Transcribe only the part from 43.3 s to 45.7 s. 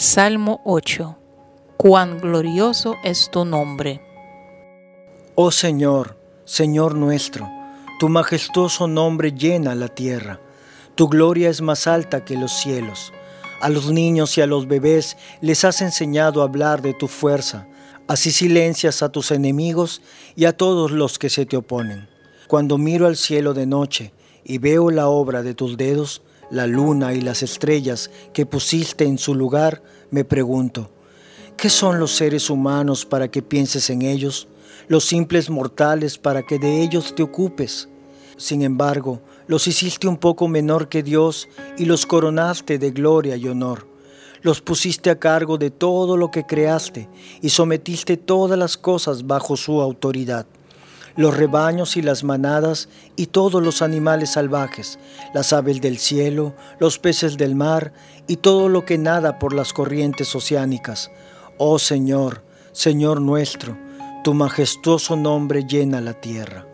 y honor. Los pusiste a cargo de